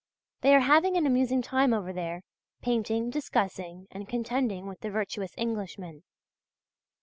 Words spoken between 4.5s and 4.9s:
with the